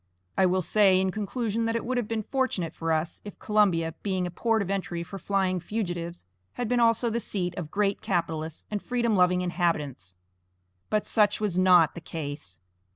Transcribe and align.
I 0.35 0.47
will 0.47 0.63
say 0.63 0.99
in 0.99 1.11
conclusion 1.11 1.65
that 1.65 1.75
it 1.75 1.85
would 1.85 1.97
have 1.99 2.07
been 2.07 2.23
fortunate 2.23 2.73
for 2.73 2.91
us 2.91 3.21
if 3.23 3.37
Columbia, 3.37 3.93
being 4.01 4.25
a 4.25 4.31
port 4.31 4.63
of 4.63 4.71
entry 4.71 5.03
for 5.03 5.19
flying 5.19 5.59
fugitives, 5.59 6.25
had 6.53 6.67
been 6.67 6.79
also 6.79 7.11
the 7.11 7.19
seat 7.19 7.55
of 7.55 7.69
great 7.69 8.01
capitalists 8.01 8.65
and 8.71 8.81
freedom 8.81 9.15
loving 9.15 9.41
inhabitants; 9.41 10.15
but 10.89 11.05
such 11.05 11.39
was 11.39 11.59
not 11.59 11.93
the 11.93 12.01
case. 12.01 12.59